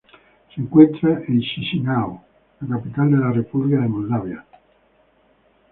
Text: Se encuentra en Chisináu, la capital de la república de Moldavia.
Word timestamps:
Se 0.51 0.59
encuentra 0.59 1.21
en 1.27 1.41
Chisináu, 1.41 2.19
la 2.61 2.67
capital 2.75 3.11
de 3.11 3.17
la 3.17 3.31
república 3.33 3.79
de 3.81 3.87
Moldavia. 3.87 4.43